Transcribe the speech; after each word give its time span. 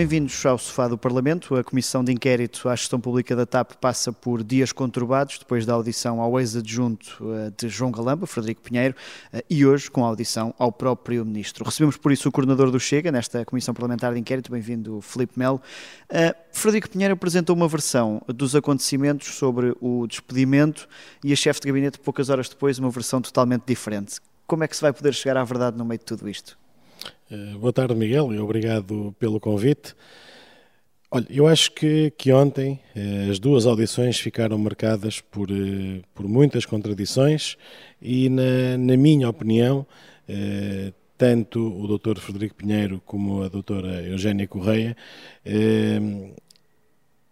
Bem-vindos 0.00 0.46
ao 0.46 0.56
Sofá 0.56 0.88
do 0.88 0.96
Parlamento. 0.96 1.54
A 1.54 1.62
Comissão 1.62 2.02
de 2.02 2.10
Inquérito 2.10 2.70
à 2.70 2.74
Gestão 2.74 2.98
Pública 2.98 3.36
da 3.36 3.44
TAP 3.44 3.72
passa 3.74 4.10
por 4.10 4.42
dias 4.42 4.72
conturbados, 4.72 5.38
depois 5.38 5.66
da 5.66 5.74
audição 5.74 6.22
ao 6.22 6.40
ex-adjunto 6.40 7.18
eh, 7.34 7.52
de 7.54 7.68
João 7.68 7.90
Galamba, 7.90 8.26
Frederico 8.26 8.62
Pinheiro, 8.62 8.94
eh, 9.30 9.44
e 9.50 9.66
hoje 9.66 9.90
com 9.90 10.02
a 10.02 10.08
audição 10.08 10.54
ao 10.58 10.72
próprio 10.72 11.22
Ministro. 11.22 11.66
Recebemos 11.66 11.98
por 11.98 12.12
isso 12.12 12.30
o 12.30 12.32
coordenador 12.32 12.70
do 12.70 12.80
Chega, 12.80 13.12
nesta 13.12 13.44
Comissão 13.44 13.74
Parlamentar 13.74 14.14
de 14.14 14.18
Inquérito, 14.18 14.50
bem-vindo 14.50 15.02
Filipe 15.02 15.38
Melo. 15.38 15.60
Eh, 16.08 16.34
Frederico 16.50 16.88
Pinheiro 16.88 17.12
apresentou 17.12 17.54
uma 17.54 17.68
versão 17.68 18.22
dos 18.26 18.56
acontecimentos 18.56 19.34
sobre 19.34 19.76
o 19.82 20.06
despedimento 20.06 20.88
e 21.22 21.30
a 21.30 21.36
chefe 21.36 21.60
de 21.60 21.66
gabinete, 21.68 21.98
poucas 21.98 22.30
horas 22.30 22.48
depois, 22.48 22.78
uma 22.78 22.88
versão 22.88 23.20
totalmente 23.20 23.64
diferente. 23.66 24.16
Como 24.46 24.64
é 24.64 24.66
que 24.66 24.74
se 24.74 24.80
vai 24.80 24.94
poder 24.94 25.12
chegar 25.12 25.36
à 25.36 25.44
verdade 25.44 25.76
no 25.76 25.84
meio 25.84 25.98
de 25.98 26.06
tudo 26.06 26.26
isto? 26.26 26.58
Uh, 27.32 27.56
boa 27.60 27.72
tarde, 27.72 27.94
Miguel, 27.94 28.34
e 28.34 28.40
obrigado 28.40 29.14
pelo 29.16 29.38
convite. 29.38 29.94
Olha, 31.12 31.26
eu 31.30 31.46
acho 31.46 31.70
que, 31.70 32.10
que 32.18 32.32
ontem 32.32 32.80
uh, 32.96 33.30
as 33.30 33.38
duas 33.38 33.66
audições 33.66 34.18
ficaram 34.18 34.58
marcadas 34.58 35.20
por, 35.20 35.48
uh, 35.48 36.02
por 36.12 36.26
muitas 36.26 36.66
contradições 36.66 37.56
e, 38.02 38.28
na, 38.28 38.76
na 38.76 38.96
minha 38.96 39.28
opinião, 39.28 39.86
tanto 41.16 41.60
o 41.60 41.98
Dr. 41.98 42.18
Frederico 42.18 42.56
Pinheiro 42.56 43.00
como 43.06 43.44
a 43.44 43.48
doutora 43.48 44.02
Eugénia 44.02 44.46
Correia 44.46 44.96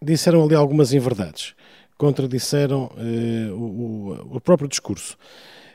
disseram 0.02 0.44
ali 0.44 0.54
algumas 0.56 0.92
inverdades, 0.92 1.54
contradisseram 1.96 2.90
o, 3.52 4.36
o 4.36 4.40
próprio 4.40 4.68
discurso. 4.68 5.16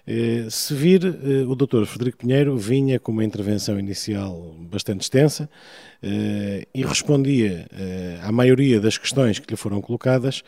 Eh, 0.06 0.48
se 0.50 0.74
vir, 0.76 1.06
eh, 1.06 1.44
o 1.48 1.56
Dr. 1.56 1.86
Frederico 1.86 2.18
Pinheiro 2.18 2.58
vinha 2.58 3.00
com 3.00 3.12
uma 3.12 3.24
intervenção 3.24 3.80
inicial 3.80 4.54
bastante 4.60 5.02
extensa 5.02 5.50
eh, 6.02 6.68
e 6.76 6.84
respondia 6.84 7.66
à 8.22 8.32
maioria 8.32 8.82
das 8.82 8.98
questões 8.98 9.40
que 9.40 9.50
lhe 9.50 9.56
foram 9.56 9.82
colocadas, 9.82 10.44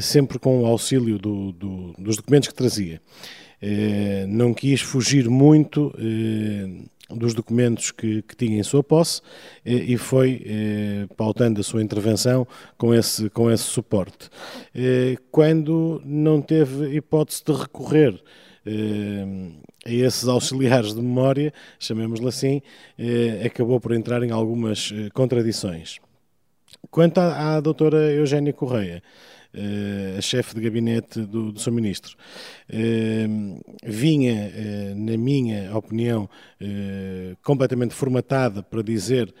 sempre 0.00 0.38
com 0.38 0.62
o 0.62 0.66
auxílio 0.66 1.18
do, 1.18 1.52
do, 1.52 1.94
dos 1.98 2.16
documentos 2.16 2.48
que 2.48 2.54
trazia. 2.54 3.00
Não 4.28 4.52
quis 4.52 4.80
fugir 4.80 5.28
muito 5.28 5.92
dos 7.16 7.34
documentos 7.34 7.90
que, 7.90 8.22
que, 8.22 8.36
tinha 8.36 8.58
em 8.58 8.62
sua 8.62 8.82
posse 8.82 9.20
e 9.64 9.96
foi 9.96 10.44
pautando 11.16 11.60
a 11.60 11.64
sua 11.64 11.82
intervenção 11.82 12.46
com 12.76 12.94
esse, 12.94 13.30
com 13.30 13.50
esse 13.50 13.64
suporte. 13.64 14.30
quando 15.30 16.00
não 16.04 16.40
teve 16.40 16.96
hipótese 16.96 17.42
de 17.44 17.52
recorrer 17.52 18.22
eh, 18.64 19.24
a 19.84 19.90
esses 19.90 20.28
auxiliares 20.28 20.94
de 20.94 21.02
memória, 21.02 21.52
chamemos-lhe 21.78 22.28
assim, 22.28 22.62
eh, 22.98 23.42
acabou 23.44 23.80
por 23.80 23.92
entrar 23.92 24.22
em 24.22 24.30
algumas 24.30 24.92
eh, 24.94 25.10
contradições. 25.12 25.98
Quanto 26.90 27.18
à, 27.18 27.56
à 27.56 27.60
doutora 27.60 28.12
Eugénia 28.12 28.52
Correia, 28.52 29.02
a 30.16 30.20
chefe 30.20 30.54
de 30.54 30.60
gabinete 30.60 31.20
do, 31.20 31.52
do 31.52 31.60
Sr. 31.60 31.72
Ministro, 31.72 32.16
vinha, 33.84 34.50
na 34.96 35.16
minha 35.16 35.76
opinião, 35.76 36.28
completamente 37.42 37.94
formatada 37.94 38.62
para 38.62 38.82
dizer 38.82 39.32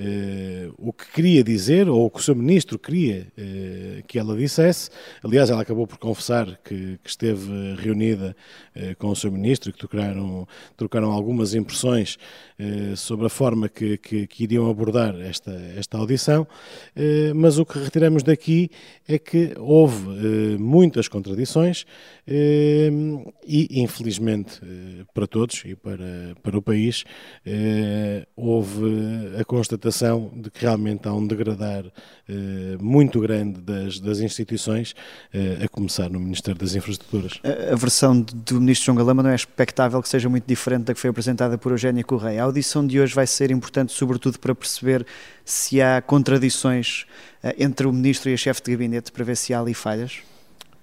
Uh, 0.00 0.72
o 0.78 0.94
que 0.94 1.12
queria 1.12 1.44
dizer, 1.44 1.86
ou 1.86 2.06
o 2.06 2.10
que 2.10 2.20
o 2.20 2.22
seu 2.22 2.34
ministro 2.34 2.78
queria 2.78 3.26
uh, 3.36 4.02
que 4.06 4.18
ela 4.18 4.34
dissesse. 4.34 4.88
Aliás, 5.22 5.50
ela 5.50 5.60
acabou 5.60 5.86
por 5.86 5.98
confessar 5.98 6.58
que, 6.64 6.98
que 7.04 7.10
esteve 7.10 7.74
reunida 7.76 8.34
uh, 8.74 8.96
com 8.96 9.08
o 9.08 9.16
seu 9.16 9.30
ministro 9.30 9.68
e 9.68 9.72
que 9.74 9.78
trocaram, 9.78 10.48
trocaram 10.74 11.10
algumas 11.12 11.54
impressões 11.54 12.16
sobre 12.94 13.24
a 13.24 13.30
forma 13.30 13.70
que, 13.70 13.96
que, 13.96 14.26
que, 14.26 14.44
iriam 14.44 14.68
abordar 14.68 15.18
esta, 15.18 15.50
esta 15.78 15.96
audição. 15.96 16.46
mas 17.34 17.58
o 17.58 17.64
que 17.64 17.78
retiramos 17.78 18.22
daqui 18.22 18.70
é 19.08 19.18
que 19.18 19.54
houve 19.56 20.58
muitas 20.58 21.08
contradições 21.08 21.86
e, 22.28 23.80
infelizmente, 23.80 24.60
para 25.14 25.26
todos 25.26 25.62
e 25.64 25.74
para, 25.74 26.34
para 26.42 26.58
o 26.58 26.60
país, 26.60 27.02
houve 28.36 29.38
a 29.38 29.44
constatação 29.46 29.89
constatação 29.90 30.30
de 30.34 30.50
que 30.50 30.62
realmente 30.62 31.06
há 31.06 31.12
um 31.12 31.26
degradar 31.26 31.84
eh, 32.28 32.76
muito 32.80 33.20
grande 33.20 33.60
das, 33.60 33.98
das 33.98 34.20
instituições, 34.20 34.94
eh, 35.34 35.64
a 35.64 35.68
começar 35.68 36.08
no 36.08 36.20
Ministério 36.20 36.58
das 36.58 36.74
Infraestruturas. 36.74 37.40
A, 37.42 37.72
a 37.72 37.76
versão 37.76 38.20
do 38.20 38.60
Ministro 38.60 38.86
João 38.86 38.96
Galamba 38.96 39.22
não 39.22 39.30
é 39.30 39.34
expectável 39.34 40.00
que 40.00 40.08
seja 40.08 40.28
muito 40.28 40.46
diferente 40.46 40.84
da 40.84 40.94
que 40.94 41.00
foi 41.00 41.10
apresentada 41.10 41.58
por 41.58 41.72
Eugénia 41.72 42.04
Correia. 42.04 42.42
A 42.42 42.44
audição 42.44 42.86
de 42.86 43.00
hoje 43.00 43.14
vai 43.14 43.26
ser 43.26 43.50
importante, 43.50 43.92
sobretudo 43.92 44.38
para 44.38 44.54
perceber 44.54 45.04
se 45.44 45.82
há 45.82 46.00
contradições 46.00 47.04
eh, 47.42 47.56
entre 47.58 47.86
o 47.86 47.92
Ministro 47.92 48.30
e 48.30 48.34
a 48.34 48.36
chefe 48.36 48.62
de 48.62 48.70
gabinete, 48.70 49.10
para 49.12 49.24
ver 49.24 49.36
se 49.36 49.52
há 49.52 49.60
ali 49.60 49.74
falhas. 49.74 50.22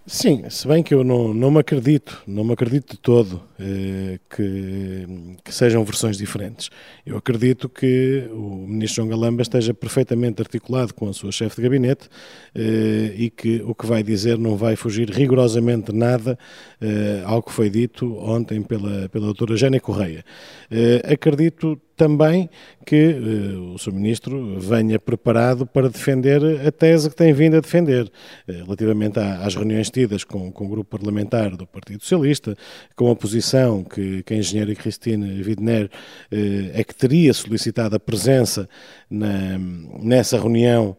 Sim, 0.09 0.49
se 0.49 0.65
bem 0.65 0.81
que 0.81 0.93
eu 0.93 1.03
não, 1.03 1.33
não 1.33 1.51
me 1.51 1.59
acredito, 1.59 2.23
não 2.25 2.41
me 2.41 2.53
acredito 2.53 2.93
de 2.93 2.97
todo 2.97 3.43
eh, 3.59 4.17
que, 4.29 5.05
que, 5.43 5.53
sejam 5.53 5.83
versões 5.83 6.17
diferentes. 6.17 6.69
Eu 7.05 7.17
acredito 7.17 7.67
que 7.67 8.25
o 8.31 8.65
Ministro 8.65 9.03
João 9.03 9.09
Galamba 9.09 9.41
esteja 9.41 9.73
perfeitamente 9.73 10.41
articulado 10.41 10.93
com 10.93 11.09
a 11.09 11.13
sua 11.13 11.29
chefe 11.33 11.57
de 11.57 11.61
gabinete 11.63 12.07
eh, 12.55 13.15
e 13.17 13.29
que 13.29 13.61
o 13.63 13.75
que 13.75 13.85
vai 13.85 14.01
dizer 14.01 14.37
não 14.37 14.55
vai 14.55 14.77
fugir 14.77 15.09
rigorosamente 15.09 15.91
nada 15.91 16.39
eh, 16.79 17.21
ao 17.25 17.43
que 17.43 17.51
foi 17.51 17.69
dito 17.69 18.17
ontem 18.17 18.61
pela, 18.61 19.09
pela 19.09 19.25
doutora 19.25 19.57
Jânia 19.57 19.81
Correia. 19.81 20.23
Eh, 20.71 21.01
acredito 21.03 21.77
também 21.97 22.49
que 22.85 23.09
uh, 23.09 23.73
o 23.73 23.77
Sr. 23.77 23.91
Ministro 23.91 24.59
venha 24.61 24.97
preparado 24.97 25.65
para 25.65 25.89
defender 25.89 26.41
a 26.65 26.71
tese 26.71 27.09
que 27.09 27.15
tem 27.15 27.33
vindo 27.33 27.57
a 27.57 27.59
defender, 27.59 28.05
uh, 28.05 28.51
relativamente 28.63 29.19
à, 29.19 29.39
às 29.39 29.55
reuniões 29.55 29.89
tidas 29.89 30.23
com, 30.23 30.49
com, 30.49 30.65
o 30.65 30.69
grupo 30.69 30.91
parlamentar 30.91 31.57
do 31.57 31.67
Partido 31.67 32.01
Socialista, 32.01 32.55
com 32.95 33.11
a 33.11 33.15
posição 33.15 33.83
que, 33.83 34.23
que 34.23 34.33
a 34.33 34.37
engenheira 34.37 34.73
Cristina 34.73 35.25
Widner 35.25 35.87
uh, 36.31 36.71
é 36.73 36.81
que 36.81 36.95
teria 36.95 37.33
solicitado 37.33 37.95
a 37.97 37.99
presença 37.99 38.69
na, 39.09 39.57
nessa 39.99 40.39
reunião 40.39 40.95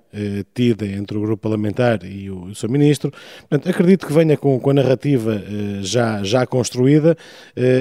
tida 0.54 0.86
entre 0.86 1.18
o 1.18 1.20
grupo 1.20 1.42
parlamentar 1.42 2.02
e 2.02 2.30
o, 2.30 2.44
o 2.44 2.54
Sr. 2.54 2.70
Ministro. 2.70 3.12
Portanto, 3.40 3.68
acredito 3.68 4.06
que 4.06 4.12
venha 4.12 4.38
com, 4.38 4.58
com 4.58 4.70
a 4.70 4.74
narrativa 4.74 5.42
já, 5.82 6.22
já 6.22 6.46
construída 6.46 7.14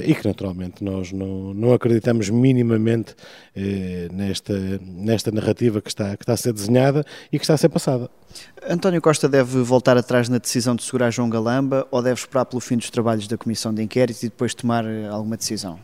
e 0.05 0.13
que, 0.13 0.27
naturalmente, 0.27 0.83
nós 0.83 1.13
não, 1.13 1.53
não 1.53 1.73
acreditamos 1.73 2.29
minimamente 2.29 3.06
eh, 3.55 4.07
nesta, 4.11 4.53
nesta 4.81 5.31
narrativa 5.31 5.81
que 5.81 5.89
está, 5.89 6.15
que 6.15 6.23
está 6.23 6.33
a 6.33 6.37
ser 6.37 6.53
desenhada 6.53 7.05
e 7.31 7.37
que 7.37 7.43
está 7.43 7.53
a 7.53 7.57
ser 7.57 7.69
passada. 7.69 8.09
António 8.67 9.01
Costa 9.01 9.27
deve 9.27 9.61
voltar 9.61 9.97
atrás 9.97 10.29
na 10.29 10.37
decisão 10.37 10.75
de 10.75 10.83
segurar 10.83 11.11
João 11.11 11.29
Galamba 11.29 11.87
ou 11.91 12.01
deve 12.01 12.19
esperar 12.19 12.45
pelo 12.45 12.59
fim 12.59 12.77
dos 12.77 12.89
trabalhos 12.89 13.27
da 13.27 13.37
Comissão 13.37 13.73
de 13.73 13.81
Inquérito 13.81 14.23
e 14.23 14.29
depois 14.29 14.53
tomar 14.53 14.85
eh, 14.85 15.07
alguma 15.07 15.37
decisão? 15.37 15.79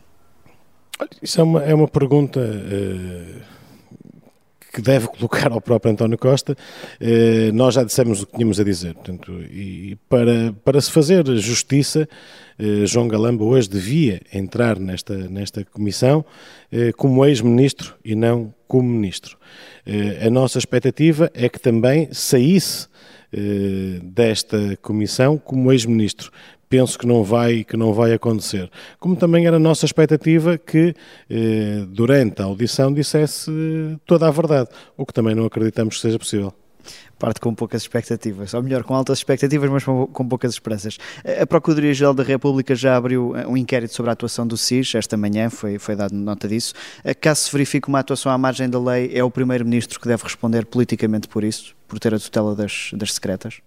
Isso 1.20 1.40
é 1.40 1.44
uma, 1.44 1.62
é 1.62 1.74
uma 1.74 1.88
pergunta. 1.88 2.40
Uh 2.40 3.54
que 4.74 4.82
deve 4.82 5.06
colocar 5.06 5.52
ao 5.52 5.60
próprio 5.60 5.92
António 5.92 6.18
Costa. 6.18 6.56
Eh, 7.00 7.52
nós 7.52 7.74
já 7.74 7.84
dissemos 7.84 8.22
o 8.22 8.26
que 8.26 8.32
tínhamos 8.32 8.58
a 8.58 8.64
dizer. 8.64 8.94
Portanto, 8.94 9.32
e 9.42 9.96
para, 10.08 10.52
para 10.64 10.80
se 10.80 10.90
fazer 10.90 11.24
justiça, 11.36 12.08
eh, 12.58 12.84
João 12.84 13.06
Galamba 13.06 13.44
hoje 13.44 13.70
devia 13.70 14.20
entrar 14.32 14.80
nesta, 14.80 15.16
nesta 15.28 15.64
comissão 15.64 16.24
eh, 16.72 16.90
como 16.96 17.24
ex-ministro 17.24 17.94
e 18.04 18.16
não 18.16 18.52
como 18.66 18.88
ministro. 18.88 19.38
A 20.26 20.30
nossa 20.30 20.58
expectativa 20.58 21.30
é 21.32 21.48
que 21.48 21.60
também 21.60 22.08
saísse 22.10 22.88
desta 24.02 24.76
comissão 24.82 25.38
como 25.38 25.70
ex-ministro, 25.70 26.32
penso 26.74 26.98
que 26.98 27.06
não 27.06 27.22
vai 27.22 27.62
que 27.62 27.76
não 27.76 27.92
vai 27.92 28.12
acontecer. 28.12 28.68
Como 28.98 29.14
também 29.14 29.46
era 29.46 29.60
nossa 29.60 29.86
expectativa 29.86 30.58
que 30.58 30.92
eh, 31.30 31.84
durante 31.88 32.42
a 32.42 32.46
audição 32.46 32.92
dissesse 32.92 33.48
toda 34.04 34.26
a 34.26 34.30
verdade, 34.32 34.68
o 34.96 35.06
que 35.06 35.12
também 35.12 35.36
não 35.36 35.44
acreditamos 35.44 35.94
que 35.94 36.00
seja 36.00 36.18
possível 36.18 36.52
parte 37.16 37.40
com 37.40 37.54
poucas 37.54 37.80
expectativas, 37.80 38.52
ou 38.52 38.62
melhor, 38.62 38.82
com 38.82 38.92
altas 38.92 39.18
expectativas, 39.18 39.70
mas 39.70 39.84
com 39.84 40.28
poucas 40.28 40.52
esperanças. 40.52 40.98
A 41.40 41.46
Procuradoria-Geral 41.46 42.12
da 42.12 42.22
República 42.22 42.74
já 42.74 42.96
abriu 42.96 43.34
eh, 43.34 43.46
um 43.46 43.56
inquérito 43.56 43.94
sobre 43.94 44.10
a 44.10 44.12
atuação 44.12 44.44
do 44.46 44.56
SIS 44.56 44.94
esta 44.96 45.16
manhã, 45.16 45.48
foi, 45.48 45.78
foi 45.78 45.94
dado 45.96 46.12
nota 46.12 46.46
disso. 46.48 46.74
Eh, 47.02 47.14
caso 47.14 47.42
se 47.42 47.52
verifique 47.52 47.88
uma 47.88 48.00
atuação 48.00 48.30
à 48.32 48.36
margem 48.36 48.68
da 48.68 48.80
lei, 48.80 49.10
é 49.14 49.22
o 49.24 49.30
Primeiro-Ministro 49.30 49.98
que 49.98 50.08
deve 50.08 50.24
responder 50.24 50.66
politicamente 50.66 51.28
por 51.28 51.44
isso, 51.44 51.74
por 51.88 51.98
ter 51.98 52.12
a 52.12 52.18
tutela 52.18 52.54
das, 52.54 52.90
das 52.92 53.14
secretas? 53.14 53.62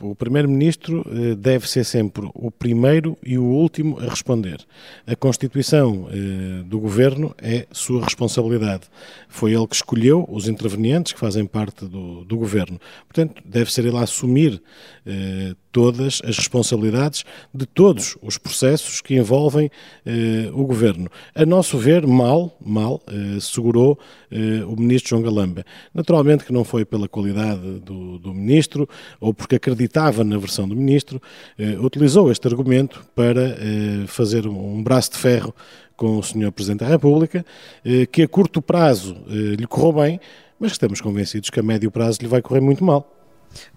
O, 0.00 0.14
Primeiro-Ministro 0.14 1.04
eh, 1.06 1.34
deve 1.34 1.68
ser 1.68 1.84
sempre 1.84 2.28
o 2.34 2.50
primeiro 2.50 3.16
e 3.24 3.38
o 3.38 3.44
último 3.44 3.98
a 3.98 4.04
responder. 4.04 4.58
A 5.06 5.16
Constituição 5.16 6.08
eh, 6.10 6.62
do 6.64 6.78
Governo 6.78 7.34
é 7.38 7.66
sua 7.72 8.04
responsabilidade. 8.04 8.84
Foi 9.28 9.52
ele 9.52 9.66
que 9.66 9.74
escolheu 9.74 10.26
os 10.30 10.48
intervenientes 10.48 11.12
que 11.12 11.18
fazem 11.18 11.46
parte 11.46 11.86
do, 11.86 12.24
do 12.24 12.36
Governo. 12.36 12.80
Portanto, 13.06 13.42
deve 13.44 13.72
ser 13.72 13.84
ele 13.84 13.96
a 13.96 14.02
assumir 14.02 14.62
eh, 15.06 15.54
todas 15.72 16.20
as 16.24 16.36
responsabilidades 16.36 17.24
de 17.52 17.66
todos 17.66 18.16
os 18.22 18.38
processos 18.38 19.00
que 19.00 19.16
envolvem 19.16 19.70
eh, 20.04 20.50
o 20.52 20.64
Governo. 20.64 21.10
A 21.34 21.46
nosso 21.46 21.78
ver, 21.78 22.06
mal, 22.06 22.56
mal, 22.64 23.02
eh, 23.08 23.40
segurou 23.40 23.98
eh, 24.30 24.64
o 24.66 24.78
Ministro 24.78 25.10
João 25.10 25.22
Galamba. 25.22 25.64
Naturalmente 25.94 26.44
que 26.44 26.52
não 26.52 26.62
foi 26.62 26.84
pela 26.84 27.08
qualidade 27.08 27.80
do, 27.80 28.18
do 28.18 28.34
Ministro 28.34 28.88
ou 29.20 29.32
porque 29.32 29.56
acreditava 29.56 30.22
na 30.22 30.38
versão 30.38 30.68
do 30.68 30.76
Ministro, 30.76 31.20
eh, 31.58 31.76
utilizou 31.80 32.30
este 32.30 32.46
argumento 32.46 33.04
para 33.14 33.56
eh, 33.58 34.04
fazer 34.06 34.46
um, 34.46 34.82
braço 34.82 35.12
de 35.12 35.18
ferro 35.18 35.54
com 35.96 36.18
o 36.18 36.22
Sr. 36.22 36.50
Presidente 36.52 36.80
da 36.80 36.88
República, 36.88 37.44
eh, 37.84 38.06
que 38.06 38.22
a 38.22 38.28
curto 38.28 38.60
prazo 38.60 39.16
lhe 39.28 39.66
correu 39.66 39.92
bem, 39.92 40.20
mas 40.58 40.72
estamos 40.72 41.00
convencidos 41.00 41.50
que 41.50 41.60
a 41.60 41.62
médio 41.62 41.90
prazo 41.90 42.18
lhe 42.20 42.28
vai 42.28 42.42
correr 42.42 42.60
muito 42.60 42.84
mal. 42.84 43.21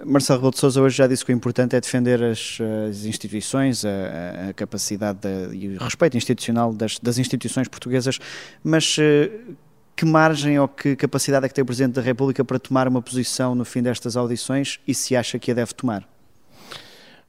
Marcelo 0.04 0.40
Rebelo 0.40 0.52
de 0.52 0.60
Sousa 0.60 0.82
hoje 0.82 0.98
já 0.98 1.08
disse 1.08 1.26
que 1.26 1.32
o 1.32 1.36
importante 1.36 1.76
é 1.76 1.82
defender 1.82 2.24
as, 2.24 2.58
as 2.90 3.06
instituições, 3.06 3.84
a, 3.86 4.50
a 4.50 4.54
capacidade 4.54 5.20
de, 5.20 5.56
e 5.56 5.78
o 5.78 5.84
respeito 5.84 6.18
institucional 6.18 6.74
das, 6.74 7.00
das 7.00 7.18
instituições 7.18 7.68
portuguesas, 7.68 8.20
mas 8.64 8.98
eh, 9.00 9.32
que 9.96 10.06
margem 10.06 10.60
ou 10.60 10.68
que 10.68 10.96
capacidade 10.96 11.46
é 11.46 11.50
que 11.50 11.56
tem 11.56 11.62
o 11.62 11.66
Presidente 11.66 11.94
da 11.94 12.02
República 12.02 12.44
para 12.44 12.60
tomar 12.60 12.88
uma 12.88 13.02
posição 13.02 13.56
no 13.56 13.64
fim 13.64 13.82
destas 13.82 14.18
audições 14.18 14.80
e 14.88 14.94
se 14.94 15.16
acha 15.16 15.40
que 15.40 15.52
a 15.52 15.54
deve 15.54 15.74
tomar? 15.74 16.08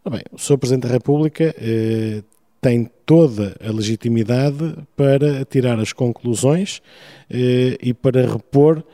Bem, 0.08 0.22
o 0.30 0.38
Sr. 0.38 0.58
Presidente 0.58 0.86
da 0.86 0.92
República 0.92 1.54
eh, 1.58 2.22
tem 2.60 2.90
toda 3.06 3.56
a 3.64 3.70
legitimidade 3.70 4.76
para 4.96 5.44
tirar 5.44 5.78
as 5.78 5.92
conclusões 5.92 6.82
eh, 7.30 7.78
e 7.80 7.94
para 7.94 8.26
repor 8.26 8.84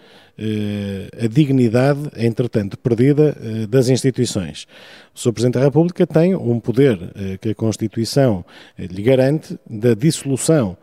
eh, 0.44 1.24
a 1.24 1.28
dignidade, 1.28 2.10
entretanto, 2.16 2.78
perdida 2.78 3.36
eh, 3.38 3.66
das 3.66 3.88
instituições. 3.88 4.66
O 5.14 5.18
Sr. 5.20 5.32
Presidente 5.32 5.54
da 5.54 5.64
República 5.64 6.06
tem 6.06 6.34
um 6.34 6.58
poder 6.58 6.98
eh, 7.14 7.36
que 7.38 7.50
a 7.50 7.54
Constituição 7.54 8.44
lhe 8.78 9.02
garante 9.02 9.58
da 9.68 9.94
dissolução 9.94 10.76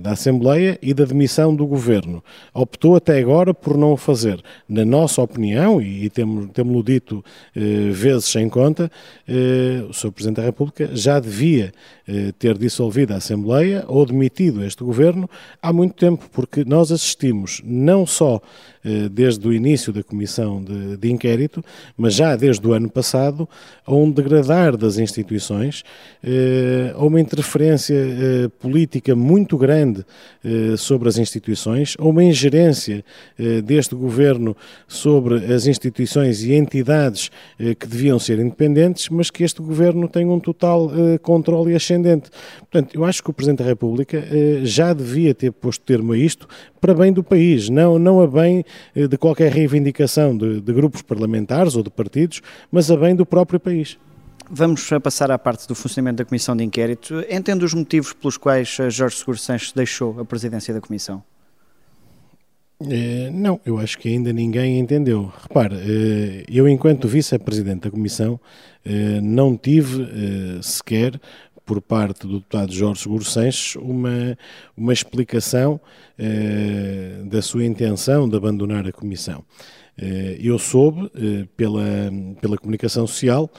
da 0.00 0.12
Assembleia 0.12 0.78
e 0.80 0.94
da 0.94 1.04
demissão 1.04 1.54
do 1.54 1.66
Governo. 1.66 2.24
Optou 2.54 2.96
até 2.96 3.18
agora 3.18 3.52
por 3.52 3.76
não 3.76 3.92
o 3.92 3.96
fazer. 3.98 4.42
Na 4.66 4.82
nossa 4.82 5.20
opinião, 5.20 5.80
e 5.80 6.08
temos-lo 6.08 6.82
dito 6.82 7.22
vezes 7.54 8.24
sem 8.24 8.48
conta, 8.48 8.90
o 9.86 9.92
Sr. 9.92 10.10
Presidente 10.10 10.36
da 10.36 10.42
República 10.42 10.88
já 10.94 11.20
devia 11.20 11.70
ter 12.38 12.56
dissolvido 12.74 13.14
a 13.14 13.16
Assembleia 13.16 13.84
ou 13.86 14.04
demitido 14.04 14.64
este 14.64 14.82
Governo 14.82 15.30
há 15.62 15.72
muito 15.72 15.94
tempo, 15.94 16.28
porque 16.32 16.64
nós 16.64 16.90
assistimos 16.90 17.62
não 17.64 18.04
só 18.04 18.40
desde 19.10 19.48
o 19.48 19.52
início 19.52 19.92
da 19.94 20.02
comissão 20.02 20.62
de, 20.62 20.98
de, 20.98 21.10
inquérito, 21.10 21.64
mas 21.96 22.14
já 22.14 22.36
desde 22.36 22.66
o 22.66 22.74
ano 22.74 22.90
passado, 22.90 23.48
a 23.86 23.94
um 23.94 24.10
degradar 24.10 24.76
das 24.76 24.98
instituições, 24.98 25.82
eh, 26.22 26.92
a 26.94 27.02
uma 27.02 27.18
interferência 27.18 27.94
eh, 27.94 28.48
política 28.60 29.16
muito 29.16 29.56
grande 29.56 30.04
eh, 30.44 30.76
sobre 30.76 31.08
as 31.08 31.16
instituições, 31.16 31.96
a 31.98 32.04
uma 32.04 32.22
ingerência 32.22 33.02
deste 33.64 33.94
governo 33.94 34.56
sobre 34.86 35.52
as 35.52 35.66
instituições 35.66 36.42
e 36.42 36.52
entidades 36.52 37.30
que 37.78 37.86
deviam 37.86 38.18
ser 38.18 38.38
independentes, 38.38 39.08
mas 39.08 39.30
que 39.30 39.42
este 39.42 39.62
governo 39.62 40.08
tem 40.08 40.26
um 40.26 40.38
total 40.38 40.90
controle 41.22 41.74
ascendente. 41.74 42.30
Portanto, 42.74 42.92
eu 42.96 43.04
acho 43.04 43.22
que 43.22 43.30
o 43.30 43.32
Presidente 43.32 43.58
da 43.58 43.66
República 43.66 44.20
já 44.64 44.92
devia 44.92 45.32
ter 45.32 45.52
posto 45.52 45.84
termo 45.84 46.12
a 46.12 46.18
isto 46.18 46.48
para 46.80 46.92
bem 46.92 47.12
do 47.12 47.22
país, 47.22 47.68
não, 47.68 48.00
não 48.00 48.20
a 48.20 48.26
bem 48.26 48.64
eh, 48.96 49.06
de 49.06 49.16
qualquer 49.16 49.52
reivindicação 49.52 50.36
de, 50.36 50.60
de 50.60 50.72
grupos 50.72 51.00
parlamentares 51.00 51.76
ou 51.76 51.84
de 51.84 51.90
partidos, 51.90 52.42
mas 52.72 52.90
a 52.90 52.96
bem 52.96 53.14
do 53.14 53.24
próprio 53.24 53.60
país. 53.60 53.96
Vamos 54.50 54.90
passar 55.00 55.30
à 55.30 55.38
parte 55.38 55.68
do 55.68 55.74
funcionamento 55.76 56.16
da 56.16 56.24
Comissão 56.24 56.56
de 56.56 56.64
Inquérito. 56.64 57.24
Entende 57.30 57.64
os 57.64 57.72
motivos 57.72 58.12
pelos 58.12 58.36
quais 58.36 58.76
eh, 58.80 58.90
Jorge 58.90 59.18
Seguro 59.18 59.38
Sanches 59.38 59.70
deixou 59.70 60.18
a 60.18 60.24
presidência 60.24 60.74
da 60.74 60.80
Comissão? 60.80 61.22
É, 62.90 63.30
não, 63.30 63.60
eu 63.64 63.78
acho 63.78 63.96
que 63.96 64.08
ainda 64.08 64.32
ninguém 64.32 64.80
entendeu. 64.80 65.32
Repare, 65.42 65.76
eu, 66.48 66.68
enquanto 66.68 67.06
vice-presidente 67.06 67.82
da 67.82 67.90
Comissão, 67.92 68.38
não 69.22 69.56
tive 69.56 70.04
sequer 70.60 71.18
por 71.64 71.80
parte 71.80 72.26
do 72.26 72.38
deputado 72.38 72.72
Jorge 72.72 73.02
Seguro 73.02 73.24
Sanches 73.24 73.76
uma, 73.76 74.36
uma 74.76 74.92
explicação 74.92 75.80
eh, 76.18 77.22
da 77.24 77.40
sua 77.40 77.64
intenção 77.64 78.28
de 78.28 78.36
abandonar 78.36 78.86
a 78.86 78.92
Comissão. 78.92 79.44
Eh, 79.96 80.38
eu 80.40 80.58
soube, 80.58 81.10
eh, 81.14 81.46
pela, 81.56 81.82
pela 82.40 82.58
comunicação 82.58 83.06
social, 83.06 83.50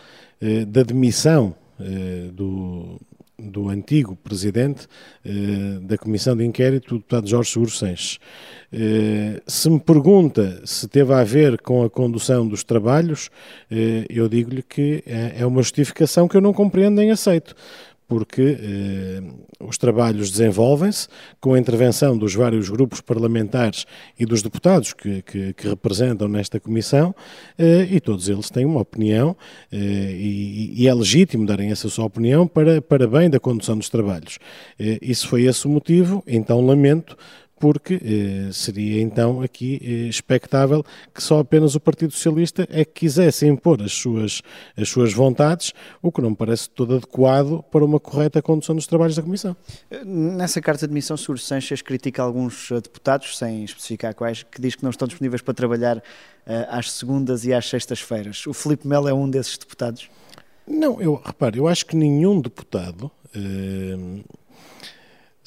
eh, 0.42 0.66
da 0.66 0.84
demissão 0.84 1.56
eh, 1.80 2.30
do, 2.34 3.00
do 3.40 3.70
antigo 3.70 4.16
presidente 4.16 4.88
eh, 5.24 5.80
da 5.82 5.98
Comissão 5.98 6.36
de 6.36 6.44
Inquérito, 6.44 6.96
o 6.96 6.98
deputado 6.98 7.28
Jorge 7.28 7.52
Seguro 7.52 7.72
Sanches. 7.72 8.20
se 9.48 9.70
me 9.70 9.80
pergunta 9.80 10.62
se 10.66 10.88
teve 10.88 11.14
a 11.14 11.24
ver 11.24 11.62
com 11.62 11.84
a 11.84 11.90
condução 11.90 12.46
dos 12.48 12.64
trabalhos, 12.64 13.30
eu 14.10 14.28
digo-lhe 14.28 14.62
que 14.62 15.02
é, 15.06 15.36
é 15.40 15.46
uma 15.46 15.62
justificação 15.62 16.28
que 16.28 16.36
eu 16.36 16.42
não 16.42 16.54
compreendo 16.54 16.96
nem 16.96 17.12
aceito 17.12 17.56
porque 18.08 18.58
eh, 18.60 19.24
os 19.60 19.78
trabalhos 19.78 20.32
desenvolvem-se 20.32 21.08
com 21.40 21.54
a 21.54 21.60
intervenção 21.60 22.18
dos 22.18 22.34
vários 22.36 22.70
grupos 22.70 23.02
parlamentares 23.02 23.86
e 24.18 24.26
dos 24.26 24.42
deputados 24.42 24.94
que, 24.94 25.22
que, 25.24 25.54
que 25.54 25.68
representam 25.68 26.28
nesta 26.28 26.60
comissão 26.60 27.16
eh, 27.58 27.88
e 27.90 28.00
todos 28.00 28.30
eles 28.30 28.50
têm 28.50 28.66
uma 28.66 28.82
opinião 28.82 29.36
eh, 29.72 29.78
e, 29.78 30.84
e, 30.84 30.88
é 30.88 30.94
legítimo 30.94 31.46
darem 31.46 31.72
essa 31.72 31.90
sua 31.90 32.06
opinião 32.06 32.48
para, 32.48 32.82
para 32.82 33.08
bem 33.08 33.30
da 33.30 33.40
condução 33.40 33.78
dos 33.78 33.90
trabalhos. 33.90 34.38
Eh, 34.80 35.00
se 35.14 35.26
foi 35.26 35.44
esse 35.44 35.66
o 35.66 35.70
motivo, 35.70 36.24
então 36.28 36.66
lamento 36.66 37.18
porque 37.60 38.02
eh, 38.04 38.52
seria 38.52 39.02
então 39.02 39.42
aqui 39.42 39.80
eh, 39.82 40.10
expectável 40.10 40.84
que 41.14 41.24
só 41.24 41.40
apenas 41.40 41.76
o 41.76 41.80
Partido 41.80 42.12
Socialista 42.12 42.68
é 42.70 42.84
que 42.84 43.06
quisesse 43.06 43.46
impor 43.46 43.82
as 43.82 43.94
suas, 43.94 44.42
as 44.76 44.90
suas 44.90 45.14
vontades, 45.14 45.74
o 46.02 46.12
que 46.12 46.22
não 46.22 46.32
me 46.32 46.36
parece 46.36 46.70
todo 46.70 46.96
adequado 46.96 47.64
para 47.72 47.86
uma 47.86 48.00
correta 48.00 48.42
condução 48.42 48.76
dos 48.76 48.88
trabalhos 48.88 49.16
da 49.16 49.22
Comissão. 49.22 49.56
Nessa 50.06 50.60
carta 50.60 50.88
de 50.88 50.94
missão, 50.94 51.16
Sr. 51.16 51.38
Sanches 51.38 51.82
critica 51.82 52.22
alguns 52.22 52.72
eh, 52.72 52.76
deputados, 52.76 53.38
sem 53.38 53.64
especificar 53.64 54.14
quais, 54.16 54.44
que 54.44 54.62
diz 54.62 54.76
que 54.76 54.84
não 54.84 54.90
estão 54.90 55.08
disponíveis 55.08 55.42
para 55.42 55.54
trabalhar 55.54 56.02
eh, 56.46 56.68
às 56.70 56.92
segundas 56.92 57.46
e 57.46 57.54
às 57.54 57.70
sextas-feiras. 57.70 58.46
O 58.48 58.54
Filipe 58.54 58.88
Melo 58.88 59.08
é 59.08 59.14
um 59.14 59.30
desses 59.30 59.58
deputados? 59.58 60.10
Não, 60.68 61.00
eu 61.00 61.22
repare, 61.24 61.60
eu 61.60 61.68
acho 61.68 61.86
que 61.86 61.96
nenhum 61.96 62.42
deputado. 62.42 63.12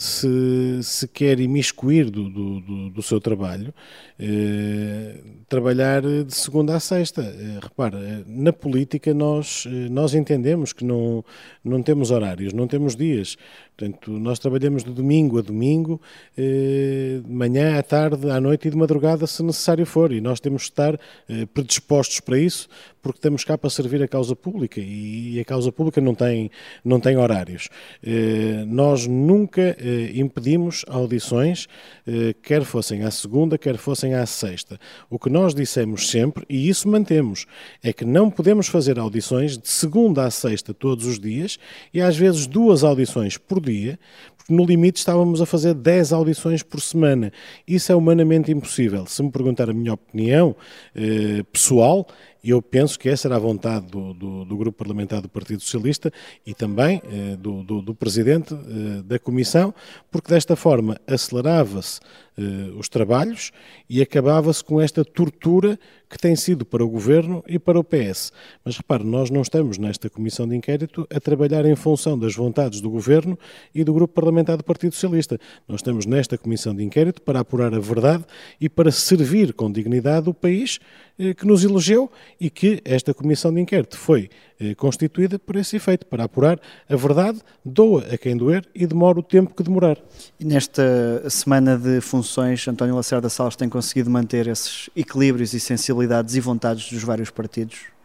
Se, 0.00 0.80
se 0.80 1.08
quer 1.08 1.40
imiscuir 1.40 2.08
do, 2.08 2.30
do, 2.30 2.60
do, 2.60 2.90
do 2.90 3.02
seu 3.02 3.20
trabalho, 3.20 3.74
eh, 4.16 5.16
trabalhar 5.48 6.02
de 6.02 6.32
segunda 6.32 6.76
a 6.76 6.80
sexta. 6.80 7.22
Eh, 7.22 7.58
repara, 7.60 7.98
eh, 7.98 8.22
na 8.24 8.52
política 8.52 9.12
nós, 9.12 9.64
eh, 9.66 9.88
nós 9.90 10.14
entendemos 10.14 10.72
que 10.72 10.84
não, 10.84 11.24
não 11.64 11.82
temos 11.82 12.12
horários, 12.12 12.52
não 12.52 12.68
temos 12.68 12.94
dias. 12.94 13.36
Portanto, 13.78 14.10
nós 14.10 14.40
trabalhamos 14.40 14.82
de 14.82 14.90
domingo 14.90 15.38
a 15.38 15.40
domingo, 15.40 16.00
eh, 16.36 17.20
de 17.24 17.32
manhã 17.32 17.78
à 17.78 17.82
tarde, 17.82 18.28
à 18.28 18.40
noite 18.40 18.66
e 18.66 18.70
de 18.72 18.76
madrugada, 18.76 19.24
se 19.24 19.40
necessário 19.40 19.86
for. 19.86 20.12
E 20.12 20.20
nós 20.20 20.40
temos 20.40 20.64
que 20.64 20.70
estar 20.70 20.94
eh, 21.28 21.46
predispostos 21.54 22.18
para 22.18 22.36
isso, 22.40 22.68
porque 23.00 23.18
estamos 23.18 23.44
cá 23.44 23.56
para 23.56 23.70
servir 23.70 24.02
a 24.02 24.08
causa 24.08 24.34
pública 24.34 24.80
e 24.80 25.38
a 25.38 25.44
causa 25.44 25.70
pública 25.70 26.00
não 26.00 26.12
tem, 26.12 26.50
não 26.84 26.98
tem 26.98 27.16
horários. 27.16 27.68
Eh, 28.02 28.64
nós 28.66 29.06
nunca 29.06 29.76
impedimos 30.12 30.84
audições, 30.88 31.68
quer 32.42 32.64
fossem 32.64 33.04
à 33.04 33.10
segunda, 33.12 33.56
quer 33.56 33.76
fossem 33.76 34.14
à 34.14 34.26
sexta. 34.26 34.78
O 35.08 35.20
que 35.20 35.30
nós 35.30 35.54
dissemos 35.54 36.10
sempre, 36.10 36.44
e 36.48 36.68
isso 36.68 36.88
mantemos, 36.88 37.46
é 37.82 37.92
que 37.92 38.04
não 38.04 38.28
podemos 38.28 38.66
fazer 38.66 38.98
audições 38.98 39.56
de 39.56 39.68
segunda 39.68 40.24
à 40.24 40.30
sexta 40.30 40.74
todos 40.74 41.06
os 41.06 41.20
dias 41.20 41.58
e 41.94 42.00
às 42.00 42.16
vezes 42.16 42.46
duas 42.46 42.82
audições 42.82 43.38
por 43.38 43.60
dia, 43.60 43.67
porque 43.68 44.37
no 44.48 44.64
limite 44.64 44.98
estávamos 44.98 45.40
a 45.40 45.46
fazer 45.46 45.74
10 45.74 46.12
audições 46.12 46.62
por 46.62 46.80
semana. 46.80 47.32
Isso 47.66 47.92
é 47.92 47.94
humanamente 47.94 48.50
impossível. 48.50 49.06
Se 49.06 49.22
me 49.22 49.30
perguntar 49.30 49.68
a 49.68 49.72
minha 49.72 49.92
opinião 49.92 50.56
eh, 50.94 51.42
pessoal, 51.52 52.06
eu 52.42 52.62
penso 52.62 52.98
que 52.98 53.08
essa 53.08 53.28
era 53.28 53.36
a 53.36 53.38
vontade 53.38 53.86
do, 53.86 54.14
do, 54.14 54.44
do 54.44 54.56
Grupo 54.56 54.78
Parlamentar 54.78 55.20
do 55.20 55.28
Partido 55.28 55.62
Socialista 55.62 56.12
e 56.46 56.54
também 56.54 57.02
eh, 57.04 57.36
do, 57.36 57.62
do, 57.62 57.94
Presidente 57.94 58.54
eh, 58.54 59.02
da 59.02 59.18
Comissão, 59.18 59.74
porque 60.10 60.30
desta 60.30 60.54
forma 60.54 61.00
acelerava-se 61.06 62.00
eh, 62.38 62.42
os 62.78 62.88
trabalhos 62.88 63.50
e 63.90 64.00
acabava-se 64.00 64.62
com 64.62 64.80
esta 64.80 65.04
tortura 65.04 65.78
que 66.08 66.16
tem 66.16 66.36
sido 66.36 66.64
para 66.64 66.84
o 66.84 66.88
Governo 66.88 67.42
e 67.48 67.58
para 67.58 67.78
o 67.78 67.84
PS. 67.84 68.32
Mas 68.64 68.76
repare, 68.76 69.04
nós 69.04 69.28
não 69.28 69.42
estamos 69.42 69.76
nesta 69.76 70.08
Comissão 70.08 70.48
de 70.48 70.54
Inquérito 70.54 71.06
a 71.12 71.18
trabalhar 71.18 71.66
em 71.66 71.74
função 71.74 72.16
das 72.16 72.34
vontades 72.34 72.80
do 72.80 72.88
Governo 72.88 73.36
e 73.74 73.82
do 73.82 73.92
Grupo 73.92 74.14
Parlamentar 74.14 74.37
parlamentar 74.38 74.56
do 74.56 74.64
Partido 74.64 74.94
Socialista. 74.94 75.38
Nós 75.66 75.80
estamos 75.80 76.06
nesta 76.06 76.38
comissão 76.38 76.74
de 76.74 76.82
inquérito 76.84 77.20
para 77.22 77.40
apurar 77.40 77.74
a 77.74 77.78
verdade 77.78 78.24
e 78.60 78.68
para 78.68 78.90
servir 78.90 79.52
com 79.52 79.70
dignidade 79.70 80.28
o 80.28 80.34
país 80.34 80.78
eh, 81.18 81.34
que 81.34 81.46
nos 81.46 81.64
elegeu 81.64 82.10
e 82.40 82.48
que 82.48 82.80
esta 82.84 83.12
comissão 83.12 83.52
de 83.52 83.60
inquérito 83.60 83.98
foi 83.98 84.30
eh, 84.60 84.74
constituída 84.74 85.38
por 85.38 85.56
esse 85.56 85.76
efeito, 85.76 86.06
para 86.06 86.24
apurar 86.24 86.60
a 86.88 86.96
verdade, 86.96 87.40
doa 87.64 88.06
a 88.12 88.18
quem 88.18 88.36
doer 88.36 88.66
e 88.74 88.86
demora 88.86 89.18
o 89.18 89.22
tempo 89.22 89.54
que 89.54 89.62
demorar. 89.62 89.98
E 90.38 90.44
nesta 90.44 91.28
semana 91.28 91.76
de 91.76 92.00
funções, 92.00 92.66
António 92.68 92.94
Lacerda 92.94 93.28
Salles 93.28 93.56
tem 93.56 93.68
conseguido 93.68 94.10
manter 94.10 94.46
esses 94.46 94.88
equilíbrios 94.94 95.52
e 95.52 95.60
sensibilidades 95.60 96.34
e 96.34 96.40
vontades 96.40 96.90
dos 96.90 97.02
vários 97.02 97.30
partidos? 97.30 97.97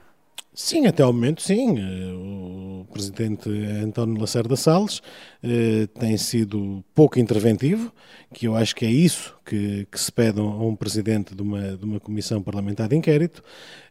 Sim, 0.56 0.86
até 0.86 1.02
ao 1.02 1.12
momento 1.12 1.42
sim. 1.42 1.80
Eh, 1.80 2.14
o 2.14 2.86
presidente 2.94 3.50
António 3.84 4.22
Lacerda 4.22 4.56
Salles 4.56 5.02
eh, 5.42 5.88
tem 6.00 6.16
sido 6.16 6.84
pouco 6.94 7.18
interventivo, 7.20 7.92
que 8.32 8.48
eu 8.48 8.56
acho 8.56 8.76
que 8.76 8.86
é 8.86 8.92
isso 8.92 9.36
que, 9.44 9.88
que 9.92 10.00
se 10.00 10.12
pede 10.12 10.40
a 10.40 10.44
um 10.44 10.76
presidente 10.76 11.34
de 11.34 11.42
uma, 11.42 11.76
de 11.76 11.84
uma 11.84 12.00
comissão 12.00 12.42
parlamentar 12.42 12.88
de 12.88 12.96
inquérito. 12.96 13.44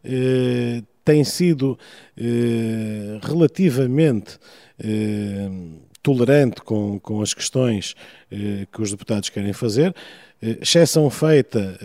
Eh, 0.04 0.82
tem 1.04 1.24
sido 1.24 1.76
relativamente 3.24 4.38
tolerante 6.00 6.62
com, 6.62 7.00
com 7.00 7.20
as 7.20 7.34
questões 7.34 7.96
que 8.70 8.80
os 8.80 8.92
deputados 8.92 9.28
querem 9.30 9.52
fazer, 9.52 9.92
exceção 10.40 11.10
feita 11.10 11.76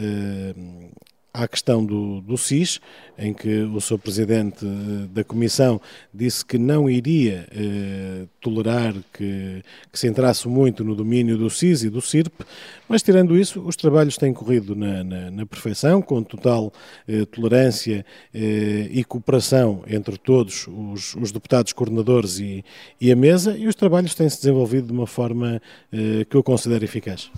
à 1.38 1.48
questão 1.48 1.86
do, 1.86 2.20
do 2.22 2.36
SIS, 2.36 2.80
em 3.18 3.34
que 3.34 3.62
o 3.62 3.80
seu 3.80 3.98
presidente 3.98 4.66
eh, 4.66 5.08
da 5.12 5.24
Comissão 5.24 5.80
disse 6.14 6.44
que 6.44 6.58
não 6.58 6.90
iria 6.90 7.48
eh, 7.52 8.26
tolerar 8.42 8.94
que, 9.14 9.64
que, 9.92 10.00
se 10.00 10.08
entrasse 10.08 10.48
muito 10.48 10.84
no 10.84 10.96
domínio 10.96 11.38
do 11.38 11.50
SIS 11.50 11.84
e 11.84 11.90
do 11.90 12.02
CIRP, 12.02 12.44
mas 12.90 13.04
tirando 13.04 13.38
isso, 13.38 13.62
os 13.62 13.76
trabalhos 13.76 14.18
têm 14.18 14.34
corrido 14.34 14.76
na, 14.76 15.04
na, 15.04 15.32
na 15.32 15.46
perfeição, 15.46 16.02
com 16.02 16.24
total 16.24 16.72
eh, 17.08 17.26
tolerância 17.26 18.06
eh, 18.34 18.90
e 18.92 19.04
cooperação 19.04 19.84
entre 19.88 20.18
todos 20.18 20.68
os, 20.68 21.16
os 21.16 21.32
deputados 21.32 21.74
coordenadores 21.74 22.40
e, 22.40 22.64
e, 23.00 23.12
a 23.12 23.16
mesa, 23.16 23.58
e 23.58 23.68
os 23.68 23.76
trabalhos 23.76 24.16
têm-se 24.16 24.38
desenvolvido 24.38 24.88
de 24.88 24.94
uma 24.94 25.08
forma 25.08 25.62
eh, 25.92 26.26
que 26.30 26.36
eu 26.36 26.44
considero 26.44 26.84
eficaz. 26.84 27.30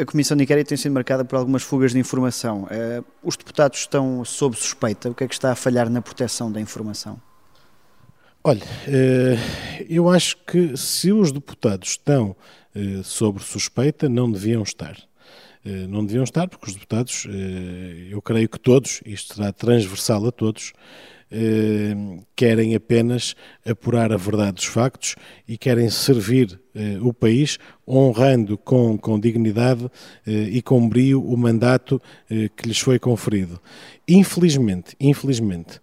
A, 0.00 0.04
Comissão 0.04 0.36
de 0.36 0.44
Inquérito 0.44 0.68
tem 0.68 0.76
sido 0.76 0.92
marcada 0.92 1.24
por 1.24 1.36
algumas 1.36 1.62
fugas 1.62 1.92
de 1.92 1.98
informação. 1.98 2.66
Eh, 2.70 3.02
os 3.22 3.36
deputados 3.36 3.80
estão 3.80 4.24
sob 4.24 4.56
suspeita? 4.56 5.10
O 5.10 5.14
que 5.14 5.24
é 5.24 5.28
que 5.28 5.34
está 5.34 5.52
a 5.52 5.54
falhar 5.54 5.88
na 5.90 6.00
proteção 6.00 6.50
da 6.50 6.60
informação? 6.60 7.20
Olha, 8.42 8.62
eh, 8.88 9.36
eu 9.88 10.08
acho 10.08 10.38
que 10.46 10.74
se 10.74 11.12
os 11.12 11.30
deputados 11.30 11.90
estão 11.90 12.34
eh, 12.74 13.02
sob 13.04 13.42
suspeita, 13.42 14.08
não 14.08 14.30
deviam 14.30 14.62
estar. 14.62 14.96
Eh, 15.62 15.86
não 15.86 16.06
deviam 16.06 16.24
estar, 16.24 16.48
porque 16.48 16.66
os 16.66 16.72
deputados, 16.72 17.26
eu 18.10 18.22
creio 18.22 18.48
que 18.48 18.58
todos, 18.58 19.02
isto 19.04 19.34
será 19.34 19.52
transversal 19.52 20.26
a 20.26 20.32
todos, 20.32 20.72
querem 22.34 22.74
apenas 22.74 23.34
apurar 23.64 24.12
a 24.12 24.16
verdade 24.16 24.54
dos 24.54 24.64
factos 24.64 25.14
e 25.46 25.56
querem 25.56 25.88
servir 25.88 26.60
o 27.02 27.12
país 27.12 27.58
honrando 27.86 28.58
com, 28.58 28.98
com 28.98 29.18
dignidade 29.18 29.88
e 30.26 30.60
com 30.62 30.88
brio 30.88 31.22
o 31.22 31.36
mandato 31.36 32.00
que 32.28 32.66
lhes 32.66 32.80
foi 32.80 32.98
conferido. 32.98 33.60
Infelizmente, 34.08 34.96
infelizmente, 34.98 35.80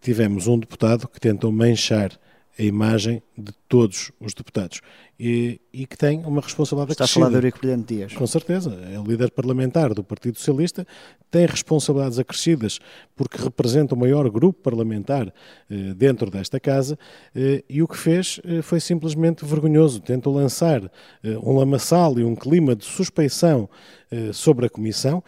tivemos 0.00 0.46
um 0.46 0.58
deputado 0.58 1.08
que 1.08 1.20
tentou 1.20 1.50
manchar 1.50 2.12
a 2.58 2.62
imagem 2.62 3.22
de 3.36 3.52
todos 3.68 4.12
os 4.20 4.34
deputados 4.34 4.80
e, 5.18 5.60
e 5.72 5.86
que 5.86 5.96
tem 5.96 6.20
uma 6.24 6.40
responsabilidade 6.40 6.92
Está 6.92 7.04
a 7.04 7.08
falar 7.08 7.28
de 7.30 7.36
Eurico 7.36 7.58
Brilhante 7.58 7.94
Dias. 7.94 8.12
Com 8.12 8.26
certeza. 8.26 8.78
É 8.92 8.98
o 8.98 9.04
líder 9.04 9.30
parlamentar 9.30 9.94
do 9.94 10.04
Partido 10.04 10.36
Socialista, 10.36 10.86
tem 11.30 11.46
responsabilidades 11.46 12.18
acrescidas 12.18 12.78
porque 13.16 13.40
representa 13.40 13.94
o 13.94 13.98
maior 13.98 14.28
grupo 14.28 14.60
parlamentar 14.60 15.32
eh, 15.70 15.94
dentro 15.94 16.30
desta 16.30 16.60
casa 16.60 16.98
eh, 17.34 17.64
e 17.68 17.82
o 17.82 17.88
que 17.88 17.96
fez 17.96 18.40
eh, 18.44 18.60
foi 18.60 18.80
simplesmente 18.80 19.44
vergonhoso. 19.44 20.00
Tentou 20.00 20.34
lançar 20.34 20.82
eh, 20.84 21.38
um 21.42 21.56
lamaçal 21.56 22.18
e 22.18 22.24
um 22.24 22.34
clima 22.34 22.76
de 22.76 22.84
suspeição 22.84 23.68
eh, 24.10 24.30
sobre 24.32 24.66
a 24.66 24.68
Comissão 24.68 25.22